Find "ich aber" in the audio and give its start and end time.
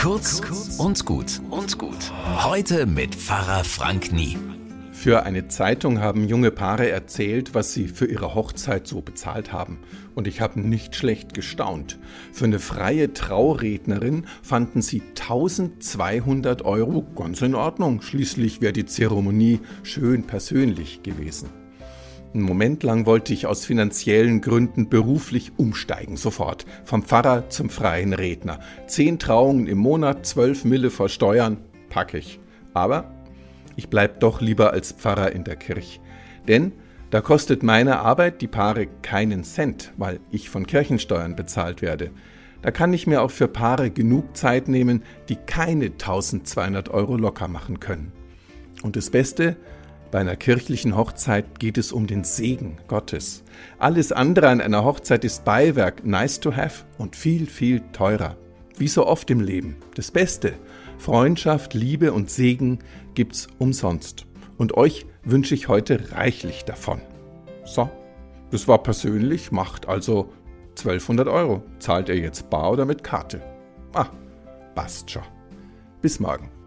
32.14-33.12